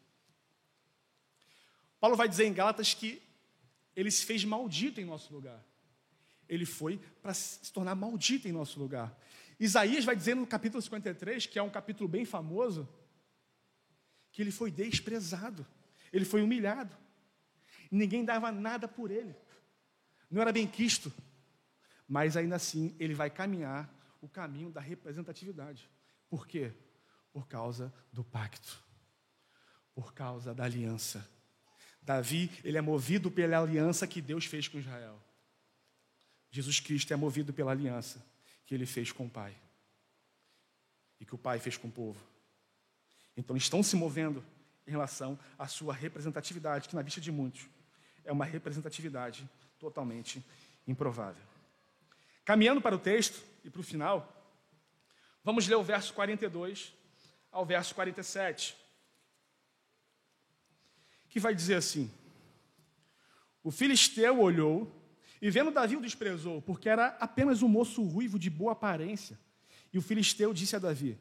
[2.00, 3.22] Paulo vai dizer em Gálatas que
[3.94, 5.64] ele se fez maldito em nosso lugar.
[6.48, 9.16] Ele foi para se tornar maldito em nosso lugar.
[9.58, 12.88] Isaías vai dizer no capítulo 53, que é um capítulo bem famoso,
[14.32, 15.66] que ele foi desprezado,
[16.12, 16.94] ele foi humilhado.
[17.90, 19.34] Ninguém dava nada por ele.
[20.30, 21.12] Não era bem quisto.
[22.06, 25.88] Mas ainda assim, ele vai caminhar o caminho da representatividade.
[26.28, 26.72] Por quê?
[27.32, 28.82] Por causa do pacto.
[29.94, 31.28] Por causa da aliança.
[32.02, 35.20] Davi, ele é movido pela aliança que Deus fez com Israel.
[36.50, 38.24] Jesus Cristo é movido pela aliança
[38.64, 39.54] que ele fez com o Pai.
[41.18, 42.20] E que o Pai fez com o povo.
[43.36, 44.44] Então estão se movendo
[44.86, 47.68] em relação à sua representatividade, que na vista de muitos
[48.24, 50.44] é uma representatividade totalmente
[50.86, 51.42] improvável.
[52.44, 54.35] Caminhando para o texto e para o final,
[55.46, 56.92] vamos ler o verso 42
[57.52, 58.76] ao verso 47,
[61.28, 62.10] que vai dizer assim:
[63.62, 64.92] O filisteu olhou
[65.40, 69.38] e, vendo Davi, o desprezou, porque era apenas um moço ruivo de boa aparência.
[69.92, 71.16] E o filisteu disse a Davi: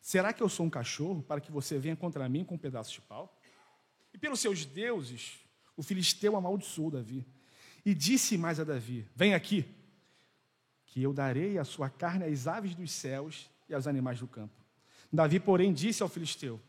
[0.00, 2.92] Será que eu sou um cachorro para que você venha contra mim com um pedaço
[2.92, 3.36] de pau?
[4.12, 5.40] E pelos seus deuses,
[5.76, 7.26] o filisteu amaldiçoou Davi.
[7.84, 9.64] E disse mais a Davi: Vem aqui
[10.86, 14.54] que eu darei a sua carne às aves dos céus e aos animais do campo.
[15.12, 16.60] Davi, porém, disse ao filisteu: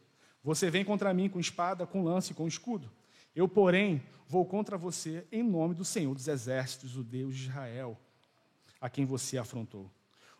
[0.44, 2.92] Você vem contra mim com espada, com lance e com escudo.
[3.36, 8.00] Eu, porém, vou contra você em nome do Senhor dos exércitos, o Deus de Israel,
[8.80, 9.92] a quem você afrontou.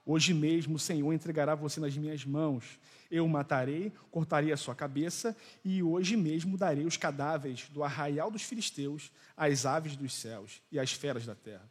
[0.06, 2.80] Hoje mesmo o Senhor entregará você nas minhas mãos.
[3.10, 8.30] Eu o matarei, cortarei a sua cabeça, e hoje mesmo darei os cadáveres do arraial
[8.30, 11.68] dos filisteus às aves dos céus e às feras da terra.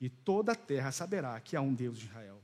[0.00, 2.42] E toda a terra saberá que há um Deus de Israel.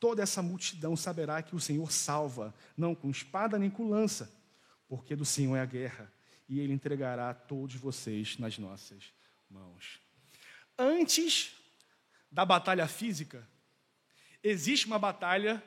[0.00, 4.32] Toda essa multidão saberá que o Senhor salva, não com espada nem com lança,
[4.88, 6.12] porque do Senhor é a guerra,
[6.48, 9.12] e Ele entregará todos vocês nas nossas
[9.50, 10.00] mãos.
[10.78, 11.54] Antes
[12.30, 13.46] da batalha física,
[14.42, 15.62] existe uma batalha,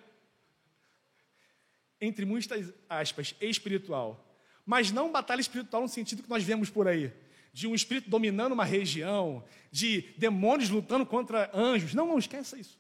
[2.00, 4.28] entre muitas aspas, espiritual.
[4.66, 7.14] Mas não batalha espiritual no sentido que nós vemos por aí
[7.54, 11.94] de um espírito dominando uma região, de demônios lutando contra anjos.
[11.94, 12.80] Não, não esqueça isso.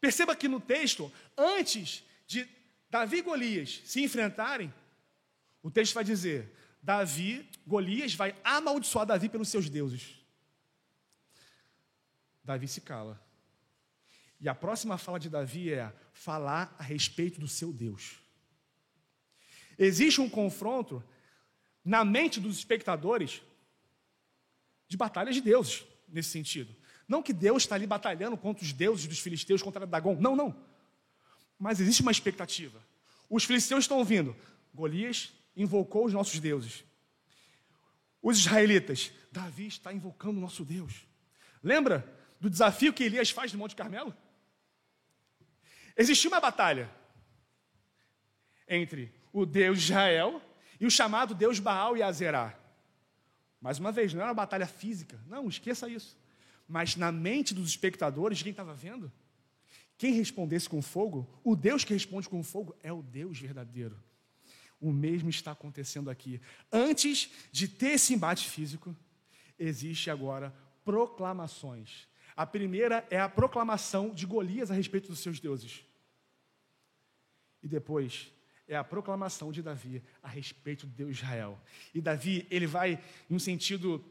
[0.00, 2.48] Perceba que no texto, antes de
[2.90, 4.72] Davi e Golias se enfrentarem,
[5.62, 10.16] o texto vai dizer: Davi, Golias vai amaldiçoar Davi pelos seus deuses.
[12.44, 13.20] Davi se cala.
[14.40, 18.18] E a próxima fala de Davi é falar a respeito do seu Deus.
[19.76, 21.02] Existe um confronto
[21.84, 23.42] na mente dos espectadores
[24.86, 26.74] de batalhas de deuses, nesse sentido.
[27.08, 30.16] Não que Deus está ali batalhando contra os deuses dos filisteus, contra Dagon.
[30.20, 30.54] Não, não.
[31.58, 32.78] Mas existe uma expectativa.
[33.30, 34.36] Os filisteus estão ouvindo.
[34.74, 36.84] Golias invocou os nossos deuses.
[38.22, 41.06] Os israelitas, Davi está invocando o nosso Deus.
[41.62, 42.06] Lembra
[42.38, 44.14] do desafio que Elias faz no Monte Carmelo?
[45.96, 46.90] Existia uma batalha
[48.68, 50.42] entre o Deus de Israel
[50.78, 52.56] e o chamado Deus Baal e Azerá.
[53.60, 55.18] Mais uma vez, não era uma batalha física.
[55.26, 56.16] Não, esqueça isso.
[56.68, 59.10] Mas na mente dos espectadores, quem estava vendo,
[59.96, 63.98] quem respondesse com fogo, o Deus que responde com fogo é o Deus verdadeiro.
[64.80, 66.40] O mesmo está acontecendo aqui.
[66.70, 68.94] Antes de ter esse embate físico,
[69.58, 70.54] existe agora
[70.84, 72.06] proclamações.
[72.36, 75.84] A primeira é a proclamação de Golias a respeito dos seus deuses.
[77.60, 78.30] E depois
[78.68, 81.58] é a proclamação de Davi a respeito de Deus de Israel.
[81.92, 84.04] E Davi, ele vai, em um sentido,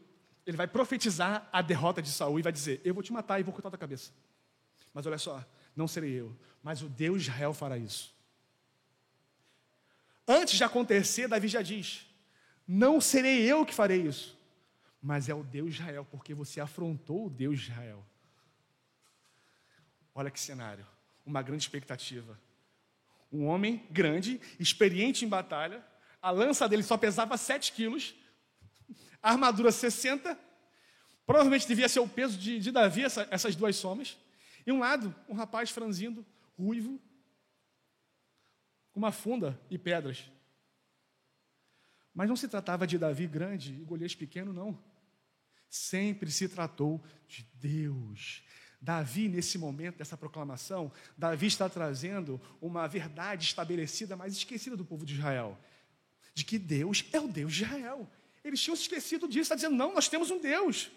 [0.48, 3.44] ele vai profetizar a derrota de Saul e vai dizer: Eu vou te matar e
[3.44, 4.12] vou cortar a tua cabeça.
[4.94, 8.16] Mas olha só, não serei eu, mas o Deus de Israel fará isso.
[10.28, 12.08] Antes de acontecer, Davi já diz:
[12.68, 14.36] Não serei eu que farei isso,
[15.02, 18.04] mas é o Deus de Israel, porque você afrontou o Deus de Israel.
[20.16, 20.88] Olha que cenário,
[21.26, 22.40] uma grande expectativa
[23.32, 25.84] um homem grande, experiente em batalha,
[26.22, 28.16] a lança dele só pesava 7 quilos,
[29.30, 30.38] armadura 60,
[31.26, 34.18] provavelmente devia ser o peso de, de Davi, essa, essas duas somas,
[34.66, 36.26] e um lado, um rapaz franzindo,
[36.58, 37.00] ruivo,
[38.92, 40.30] com uma funda e pedras.
[42.14, 44.78] Mas não se tratava de Davi grande e Golias pequeno, não.
[45.70, 48.44] Sempre se tratou de Deus,
[48.80, 55.06] Davi, nesse momento dessa proclamação, Davi está trazendo uma verdade estabelecida, mas esquecida do povo
[55.06, 55.58] de Israel:
[56.34, 58.10] de que Deus é o Deus de Israel.
[58.48, 60.90] Eles tinham se esquecido disso, está dizendo: não, nós temos um Deus.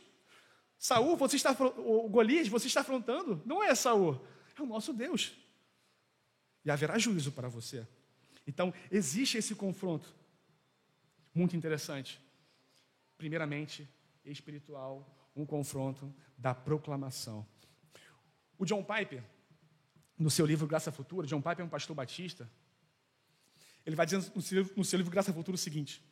[0.78, 4.24] Saul, você está, o Golias, você está afrontando, não é Saul,
[4.56, 5.32] é o nosso Deus.
[6.64, 7.86] E haverá juízo para você.
[8.46, 10.14] Então, existe esse confronto
[11.34, 12.20] muito interessante.
[13.18, 13.86] Primeiramente,
[14.24, 17.46] espiritual, um confronto da proclamação.
[18.56, 19.22] O John Piper,
[20.16, 22.50] no seu livro Graça Futura, John Piper é um pastor batista,
[23.84, 24.20] ele vai seu,
[24.76, 26.02] no seu livro Graça Futura o seguinte: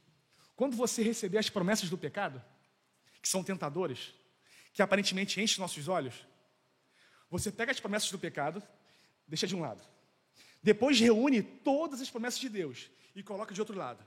[0.58, 2.42] quando você receber as promessas do pecado,
[3.22, 4.12] que são tentadoras,
[4.72, 6.26] que aparentemente enchem nossos olhos,
[7.30, 8.60] você pega as promessas do pecado,
[9.24, 9.84] deixa de um lado.
[10.60, 14.04] Depois reúne todas as promessas de Deus e coloca de outro lado.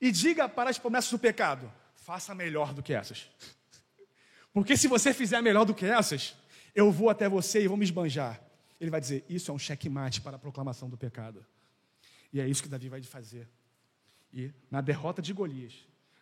[0.00, 3.30] E diga para as promessas do pecado: faça melhor do que essas.
[4.52, 6.34] Porque se você fizer melhor do que essas,
[6.74, 8.42] eu vou até você e vou me esbanjar.
[8.80, 11.46] Ele vai dizer: Isso é um checkmate para a proclamação do pecado.
[12.32, 13.48] E é isso que Davi vai fazer.
[14.34, 15.72] E na derrota de Golias,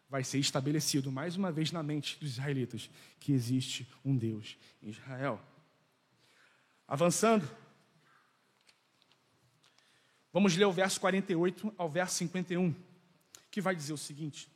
[0.06, 4.90] vai ser estabelecido mais uma vez na mente dos israelitas que existe um Deus em
[4.90, 5.40] Israel.
[6.86, 7.48] Avançando,
[10.30, 12.74] vamos ler o verso 48 ao verso 51,
[13.50, 14.46] que vai dizer o seguinte: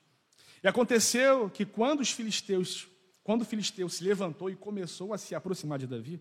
[0.62, 2.86] E aconteceu que quando os filisteus,
[3.24, 6.20] quando o filisteu se levantou e começou a se aproximar de Davi,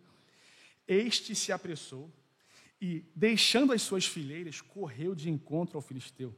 [0.87, 2.09] este se apressou
[2.79, 6.33] e, deixando as suas fileiras, correu de encontro ao filisteu.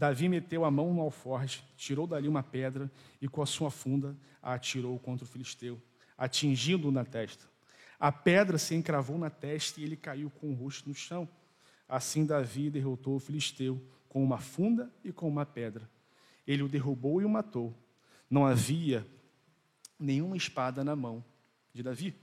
[0.00, 4.16] Davi meteu a mão no alforje, tirou dali uma pedra e, com a sua funda,
[4.42, 5.78] a atirou contra o filisteu,
[6.16, 7.44] atingindo-o na testa.
[7.98, 11.28] A pedra se encravou na testa e ele caiu com o rosto no chão.
[11.86, 15.86] Assim Davi derrotou o filisteu com uma funda e com uma pedra.
[16.46, 17.76] Ele o derrubou e o matou.
[18.30, 19.06] Não havia
[19.98, 21.22] nenhuma espada na mão
[21.74, 22.14] de Davi.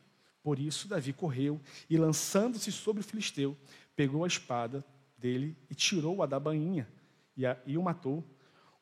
[0.41, 3.55] Por isso Davi correu e, lançando-se sobre o filisteu,
[3.95, 4.83] pegou a espada
[5.15, 6.87] dele e tirou-a da bainha
[7.37, 8.27] e, a, e o matou,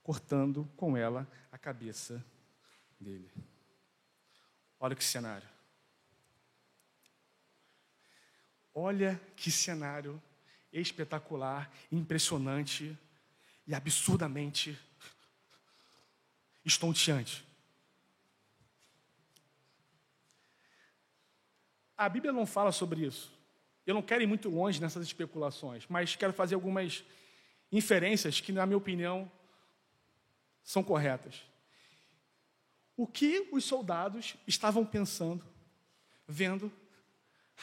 [0.02, 2.26] cortando com ela a cabeça
[3.00, 3.30] dele.
[4.80, 5.48] Olha que cenário.
[8.74, 10.22] Olha que cenário
[10.72, 12.98] espetacular, impressionante
[13.66, 14.78] e absurdamente
[16.64, 17.46] estonteante.
[21.98, 23.34] A Bíblia não fala sobre isso.
[23.86, 27.06] Eu não quero ir muito longe nessas especulações, mas quero fazer algumas
[27.72, 29.32] inferências que, na minha opinião,
[30.64, 31.44] são corretas.
[32.98, 35.46] O que os soldados estavam pensando,
[36.28, 36.72] vendo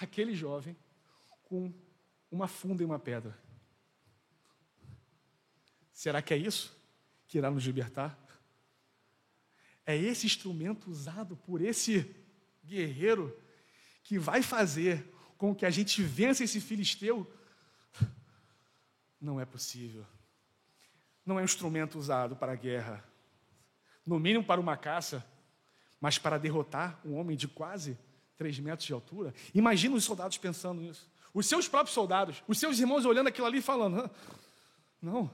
[0.01, 0.77] aquele jovem
[1.43, 1.73] com
[2.31, 3.38] uma funda e uma pedra.
[5.93, 6.75] Será que é isso
[7.29, 8.19] que irá nos libertar?
[9.85, 12.15] É esse instrumento usado por esse
[12.65, 13.37] guerreiro
[14.03, 17.31] que vai fazer com que a gente vença esse filisteu?
[19.23, 20.05] Não é possível.
[21.25, 23.05] Não é um instrumento usado para a guerra,
[24.05, 25.25] no mínimo para uma caça,
[26.01, 27.97] mas para derrotar um homem de quase
[28.37, 29.33] três metros de altura.
[29.55, 31.09] Imagina os soldados pensando nisso.
[31.33, 34.11] Os seus próprios soldados, os seus irmãos olhando aquilo ali e falando:
[35.01, 35.33] não,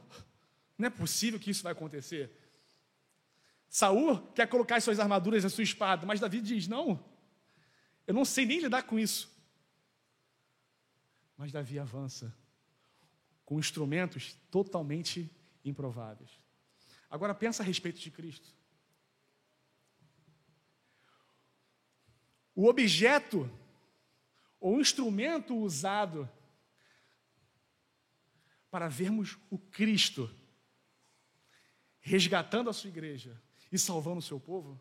[0.77, 2.31] não é possível que isso vai acontecer.
[3.71, 7.03] Saul quer colocar as suas armaduras na sua espada, mas Davi diz: não,
[8.07, 9.35] eu não sei nem lidar com isso.
[11.39, 12.37] Mas Davi avança
[13.49, 15.35] com instrumentos totalmente
[15.65, 16.29] improváveis.
[17.09, 18.47] Agora pensa a respeito de Cristo.
[22.55, 23.51] O objeto
[24.61, 26.29] ou instrumento usado
[28.71, 30.31] para vermos o Cristo
[32.01, 33.35] resgatando a sua igreja
[33.73, 34.79] e salvando o seu povo,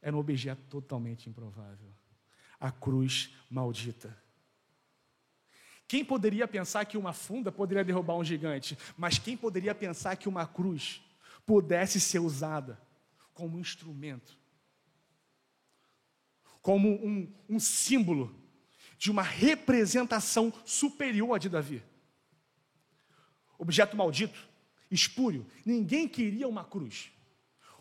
[0.00, 1.92] era um objeto totalmente improvável
[2.58, 4.16] a cruz maldita.
[5.88, 8.76] Quem poderia pensar que uma funda poderia derrubar um gigante?
[8.96, 11.00] Mas quem poderia pensar que uma cruz
[11.46, 12.78] pudesse ser usada
[13.32, 14.36] como instrumento,
[16.60, 18.38] como um, um símbolo
[18.98, 21.82] de uma representação superior à de Davi.
[23.56, 24.38] Objeto maldito,
[24.90, 27.10] espúrio, ninguém queria uma cruz.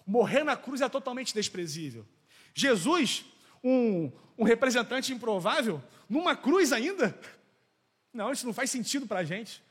[0.06, 2.06] Morrer na cruz é totalmente desprezível.
[2.54, 3.26] Jesus,
[3.62, 7.20] um, um representante improvável, numa cruz ainda?
[8.18, 9.64] Não, isso não faz sentido para a gente.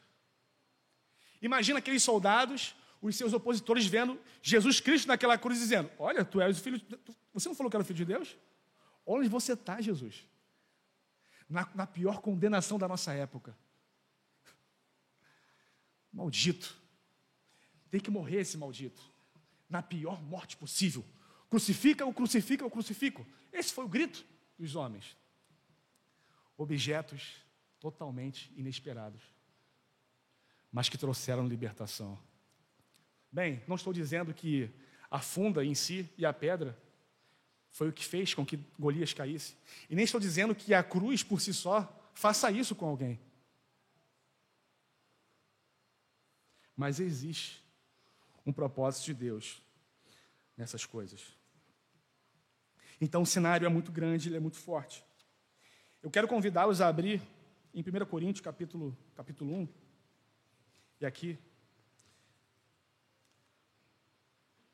[1.42, 6.58] Imagina aqueles soldados, os seus opositores, vendo Jesus Cristo naquela cruz, dizendo: Olha, tu és
[6.58, 6.80] o filho.
[7.34, 8.36] Você não falou que era o filho de Deus?
[9.04, 10.24] Onde você está, Jesus?
[11.48, 13.56] na, na pior condenação da nossa época.
[16.12, 16.76] Maldito.
[17.90, 19.02] Tem que morrer esse maldito.
[19.68, 21.04] Na pior morte possível.
[21.48, 23.26] Crucifica o crucifica o crucifico.
[23.52, 24.24] Esse foi o grito
[24.58, 25.16] dos homens.
[26.56, 27.45] Objetos
[27.80, 29.22] totalmente inesperados,
[30.72, 32.18] mas que trouxeram libertação.
[33.30, 34.70] Bem, não estou dizendo que
[35.10, 36.76] a funda em si e a pedra
[37.70, 39.54] foi o que fez com que Golias caísse.
[39.90, 43.20] E nem estou dizendo que a cruz por si só faça isso com alguém.
[46.74, 47.62] Mas existe
[48.44, 49.60] um propósito de Deus
[50.56, 51.36] nessas coisas.
[53.00, 55.04] Então o cenário é muito grande, ele é muito forte.
[56.02, 57.20] Eu quero convidá-los a abrir
[57.76, 59.68] em 1 Coríntios, capítulo, capítulo 1.
[61.02, 61.38] E aqui,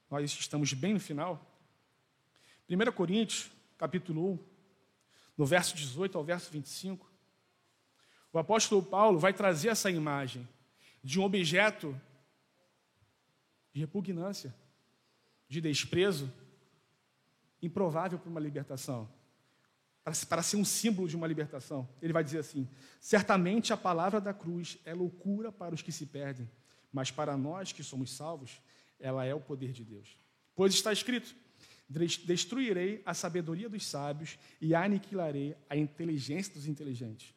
[0.08, 1.44] nós estamos bem no final.
[2.70, 4.38] 1 Coríntios, capítulo 1,
[5.36, 7.10] no verso 18 ao verso 25.
[8.32, 10.48] O apóstolo Paulo vai trazer essa imagem
[11.02, 12.00] de um objeto
[13.72, 14.54] de repugnância,
[15.48, 16.32] de desprezo,
[17.60, 19.12] improvável para uma libertação,
[20.28, 21.88] para ser um símbolo de uma libertação.
[22.00, 22.68] Ele vai dizer assim:
[23.00, 26.50] certamente a palavra da cruz é loucura para os que se perdem,
[26.92, 28.60] mas para nós que somos salvos,
[28.98, 30.18] ela é o poder de Deus.
[30.54, 31.34] Pois está escrito:
[32.24, 37.34] destruirei a sabedoria dos sábios e aniquilarei a inteligência dos inteligentes.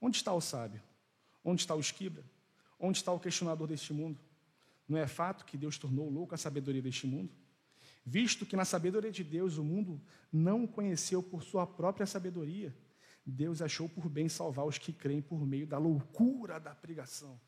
[0.00, 0.82] Onde está o sábio?
[1.44, 2.24] Onde está o esquibra?
[2.78, 4.18] Onde está o questionador deste mundo?
[4.88, 7.34] Não é fato que Deus tornou louco a sabedoria deste mundo?
[8.08, 10.00] Visto que na sabedoria de Deus o mundo
[10.32, 12.72] não o conheceu por sua própria sabedoria,
[13.26, 17.40] Deus achou por bem salvar os que creem por meio da loucura da pregação.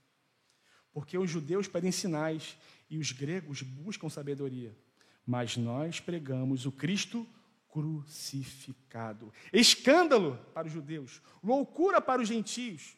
[0.93, 2.57] Porque os judeus pedem sinais
[2.91, 4.77] e os gregos buscam sabedoria,
[5.25, 7.25] mas nós pregamos o Cristo
[7.69, 9.33] crucificado.
[9.53, 12.97] Escândalo para os judeus, loucura para os gentios.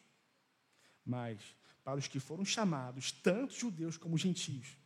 [1.05, 1.39] Mas
[1.83, 4.80] para os que foram chamados, tanto judeus como gentios,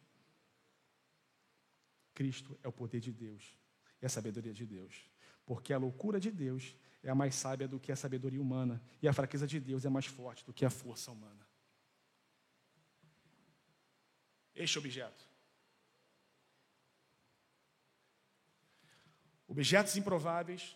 [2.15, 3.55] Cristo é o poder de Deus
[4.01, 5.07] e a sabedoria de Deus.
[5.45, 9.13] Porque a loucura de Deus é mais sábia do que a sabedoria humana, e a
[9.13, 11.47] fraqueza de Deus é mais forte do que a força humana.
[14.55, 15.23] Este objeto.
[19.47, 20.75] Objetos improváveis,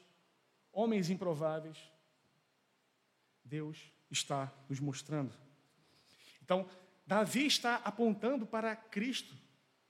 [0.71, 1.79] homens improváveis,
[3.43, 5.35] Deus está nos mostrando.
[6.43, 6.69] Então,
[7.07, 9.35] Davi está apontando para Cristo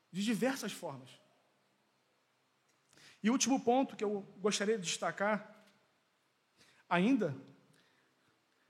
[0.10, 1.19] de diversas formas.
[3.22, 5.66] E último ponto que eu gostaria de destacar,
[6.88, 7.36] ainda,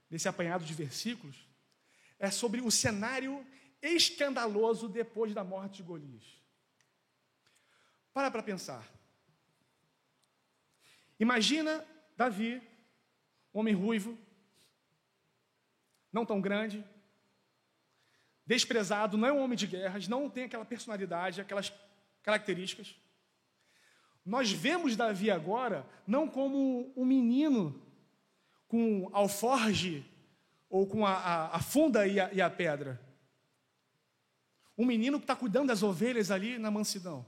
[0.08, 1.48] nesse apanhado de versículos,
[2.18, 3.46] é sobre o cenário
[3.80, 6.24] escandaloso depois da morte de Golias.
[8.12, 8.86] Para para pensar.
[11.18, 11.86] Imagina
[12.16, 12.60] Davi,
[13.52, 14.18] homem ruivo,
[16.12, 16.84] não tão grande,
[18.44, 21.72] desprezado, não é um homem de guerras, não tem aquela personalidade, aquelas
[22.22, 22.96] características.
[24.24, 27.80] Nós vemos Davi agora não como um menino
[28.68, 30.04] com alforge
[30.68, 33.00] ou com a, a, a funda e a, e a pedra.
[34.76, 37.26] Um menino que está cuidando das ovelhas ali na mansidão.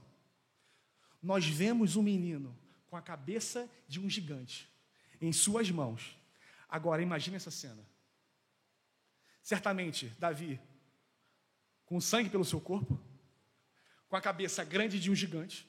[1.21, 4.69] Nós vemos um menino com a cabeça de um gigante
[5.19, 6.17] em suas mãos.
[6.69, 7.83] Agora imagine essa cena.
[9.41, 10.59] Certamente, Davi,
[11.85, 12.99] com sangue pelo seu corpo,
[14.07, 15.67] com a cabeça grande de um gigante,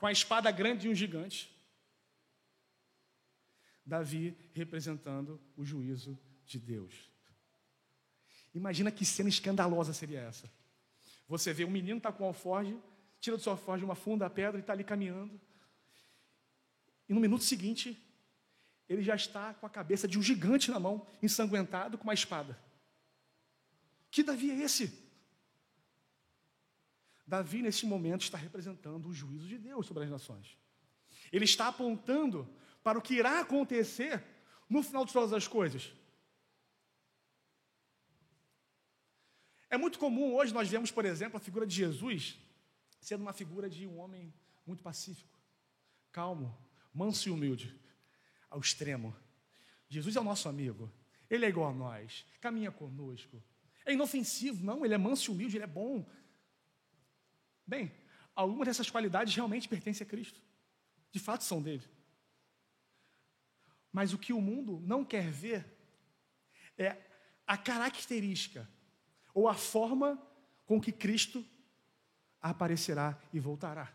[0.00, 1.54] com a espada grande de um gigante.
[3.84, 7.10] Davi representando o juízo de Deus.
[8.54, 10.50] Imagina que cena escandalosa seria essa.
[11.28, 12.80] Você vê um menino está com um alforge,
[13.20, 15.38] tira do seu alforge uma funda, a pedra e está ali caminhando.
[17.06, 18.02] E no minuto seguinte,
[18.88, 22.58] ele já está com a cabeça de um gigante na mão, ensanguentado com uma espada.
[24.10, 25.09] Que Davi é esse?
[27.30, 30.58] Davi, nesse momento, está representando o juízo de Deus sobre as nações.
[31.32, 32.52] Ele está apontando
[32.82, 34.20] para o que irá acontecer
[34.68, 35.92] no final de todas as coisas.
[39.70, 42.36] É muito comum hoje nós vemos, por exemplo, a figura de Jesus
[43.00, 44.34] sendo uma figura de um homem
[44.66, 45.38] muito pacífico,
[46.10, 46.54] calmo,
[46.92, 47.80] manso e humilde,
[48.50, 49.16] ao extremo.
[49.88, 50.92] Jesus é o nosso amigo,
[51.30, 53.40] ele é igual a nós, caminha conosco.
[53.86, 56.04] É inofensivo, não, ele é manso e humilde, ele é bom,
[57.70, 57.92] Bem,
[58.34, 60.40] algumas dessas qualidades realmente pertencem a Cristo.
[61.12, 61.88] De fato são dele.
[63.92, 65.64] Mas o que o mundo não quer ver
[66.76, 66.96] é
[67.46, 68.68] a característica
[69.32, 70.20] ou a forma
[70.66, 71.46] com que Cristo
[72.42, 73.94] aparecerá e voltará.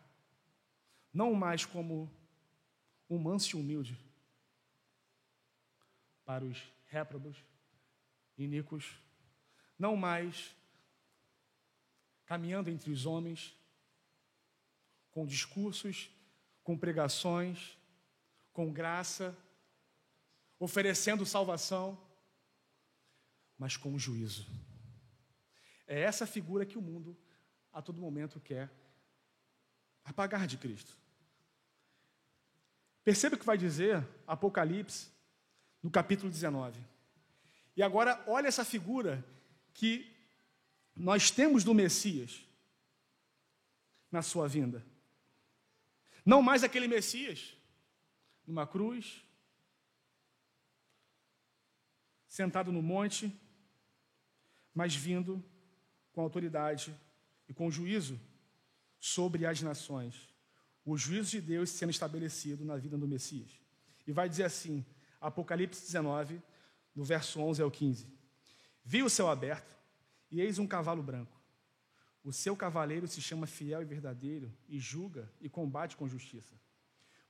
[1.11, 2.09] Não mais como
[3.09, 3.99] um manso e humilde
[6.23, 7.43] para os réprobos,
[8.38, 8.97] iníquos,
[9.78, 10.55] não mais
[12.26, 13.53] caminhando entre os homens,
[15.16, 16.09] com discursos,
[16.61, 17.78] com pregações,
[18.51, 19.34] com graça,
[20.59, 21.97] oferecendo salvação,
[23.57, 24.45] mas com juízo.
[25.88, 27.18] É essa figura que o mundo
[27.72, 28.70] a todo momento quer
[30.03, 30.91] apagar de Cristo.
[33.01, 35.11] Perceba o que vai dizer Apocalipse
[35.82, 36.78] no capítulo 19.
[37.78, 39.24] E agora olha essa figura
[39.74, 40.13] que
[40.93, 42.43] nós temos do Messias
[44.11, 44.86] na sua vinda.
[46.26, 47.55] Não mais aquele Messias
[48.47, 49.23] numa cruz,
[52.28, 53.32] sentado no monte,
[54.73, 55.43] mas vindo
[56.11, 56.93] com autoridade
[57.47, 58.19] e com juízo
[58.99, 60.34] sobre as nações.
[60.84, 63.51] O juízo de Deus sendo estabelecido na vida do Messias.
[64.05, 64.86] E vai dizer assim,
[65.21, 66.41] Apocalipse 19,
[66.95, 68.07] do verso 11 ao 15.
[68.84, 69.76] Vi o céu aberto,
[70.30, 71.34] e eis um cavalo branco.
[72.26, 76.55] O seu cavaleiro se chama fiel e verdadeiro, e julga e combate com justiça.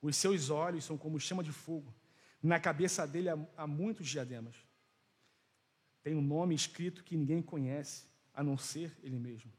[0.02, 1.94] Os seus olhos são como chama de fogo.
[2.42, 3.28] Na cabeça dele
[3.58, 4.56] há muitos diademas.
[6.02, 9.52] Tem um nome escrito que ninguém conhece, a não ser ele mesmo.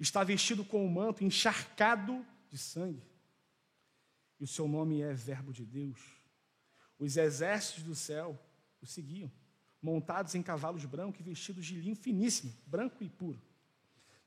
[0.00, 3.02] Está vestido com um manto encharcado de sangue.
[4.40, 6.00] E o seu nome é Verbo de Deus.
[6.98, 8.42] Os exércitos do céu
[8.80, 9.30] o seguiam,
[9.82, 13.51] montados em cavalos brancos e vestidos de linho finíssimo, branco e puro.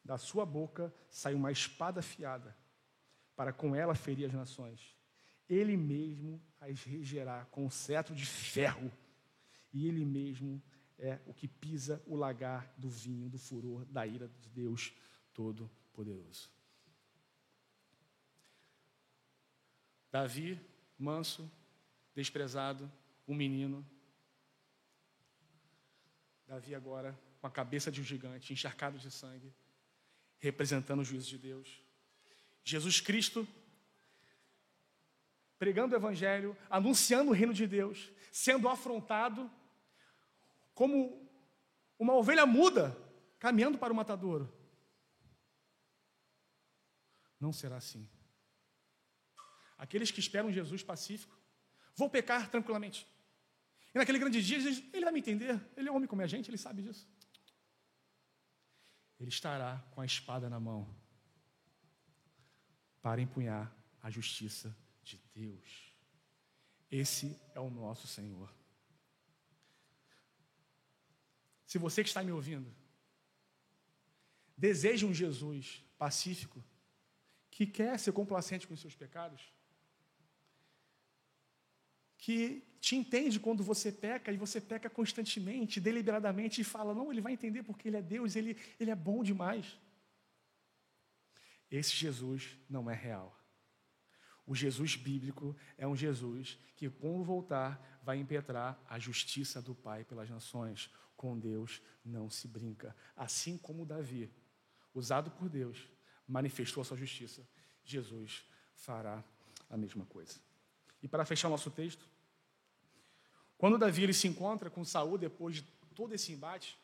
[0.05, 2.55] Da sua boca sai uma espada afiada,
[3.35, 4.95] para com ela ferir as nações.
[5.49, 8.91] Ele mesmo as regerá com um cetro de ferro,
[9.73, 10.61] e ele mesmo
[10.97, 14.93] é o que pisa o lagar do vinho, do furor, da ira de Deus
[15.33, 16.49] Todo-Poderoso.
[20.11, 20.61] Davi,
[20.97, 21.51] manso,
[22.13, 22.89] desprezado,
[23.27, 23.85] um menino,
[26.47, 29.51] Davi agora com a cabeça de um gigante, encharcado de sangue,
[30.39, 31.81] representando o juízo de Deus.
[32.63, 33.47] Jesus Cristo
[35.57, 39.49] pregando o evangelho, anunciando o reino de Deus, sendo afrontado
[40.73, 41.29] como
[41.97, 42.95] uma ovelha muda
[43.39, 44.51] caminhando para o matadouro.
[47.39, 48.07] Não será assim.
[49.77, 51.37] Aqueles que esperam Jesus pacífico
[51.95, 53.07] vão pecar tranquilamente.
[53.93, 54.57] E naquele grande dia,
[54.93, 55.61] ele vai me entender.
[55.77, 57.07] Ele é homem como a gente, ele sabe disso.
[59.19, 60.87] Ele estará com a espada na mão
[63.01, 65.93] para empunhar a justiça de Deus.
[66.91, 68.53] Esse é o nosso Senhor.
[71.65, 72.73] Se você que está me ouvindo
[74.57, 76.63] deseja um Jesus pacífico,
[77.51, 79.53] que quer ser complacente com os seus pecados,
[82.17, 87.19] que te entende quando você peca e você peca constantemente, deliberadamente e fala: não, ele
[87.19, 89.75] vai entender porque ele é Deus, ele, ele é bom demais.
[91.71, 93.35] Esse Jesus não é real.
[94.45, 100.03] O Jesus bíblico é um Jesus que, quando voltar, vai impetrar a justiça do Pai
[100.03, 100.93] pelas nações.
[101.17, 102.95] Com Deus não se brinca.
[103.15, 104.29] Assim como Davi,
[104.93, 105.89] usado por Deus,
[106.27, 107.47] manifestou a sua justiça,
[107.83, 109.23] Jesus fará
[109.71, 110.39] a mesma coisa.
[111.01, 112.07] E para fechar nosso texto,
[113.57, 115.63] quando Davi ele se encontra com Saul depois de
[115.95, 116.77] todo esse embate,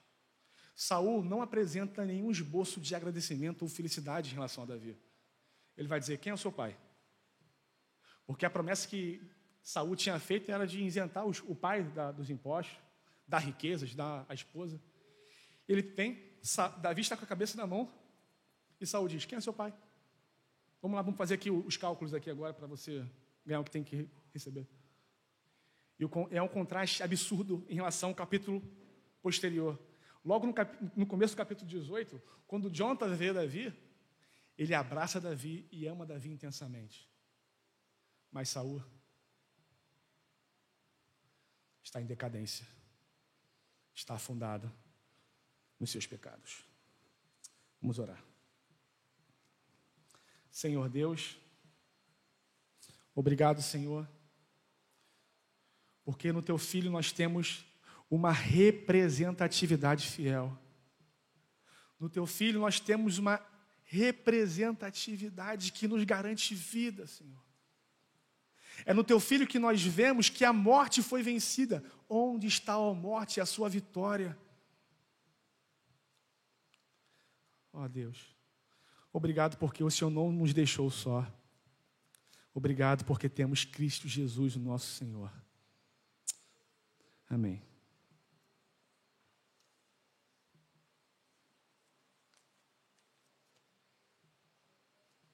[0.75, 4.97] Saul não apresenta nenhum esboço de agradecimento ou felicidade em relação a Davi.
[5.77, 6.77] Ele vai dizer: Quem é o seu pai?
[8.25, 9.21] Porque a promessa que
[9.61, 12.77] Saul tinha feito era de isentar os, o pai da, dos impostos,
[13.27, 14.81] dar riquezas, dar a esposa.
[15.67, 16.17] Ele tem,
[16.81, 17.91] Davi está com a cabeça na mão,
[18.79, 19.73] e Saul diz: Quem é seu pai?
[20.81, 23.05] Vamos lá, vamos fazer aqui os cálculos aqui agora para você
[23.45, 24.67] ganhar o que tem que receber.
[26.01, 28.59] E é um contraste absurdo em relação ao capítulo
[29.21, 29.79] posterior.
[30.25, 30.75] Logo no, cap...
[30.95, 33.71] no começo do capítulo 18, quando Jonathan vê Davi,
[34.57, 37.07] ele abraça Davi e ama Davi intensamente.
[38.31, 38.83] Mas Saul
[41.83, 42.65] está em decadência,
[43.93, 44.71] está afundado
[45.79, 46.65] nos seus pecados.
[47.79, 48.23] Vamos orar.
[50.49, 51.37] Senhor Deus,
[53.13, 54.07] obrigado, Senhor
[56.03, 57.65] porque no teu filho nós temos
[58.09, 60.57] uma representatividade fiel.
[61.99, 63.39] No teu filho nós temos uma
[63.83, 67.41] representatividade que nos garante vida, Senhor.
[68.85, 71.83] É no teu filho que nós vemos que a morte foi vencida.
[72.09, 74.37] Onde está a morte e a sua vitória?
[77.73, 78.35] Ó oh, Deus,
[79.13, 81.25] obrigado porque o Senhor não nos deixou só.
[82.53, 85.31] Obrigado porque temos Cristo Jesus, nosso Senhor.
[87.31, 87.61] Amém.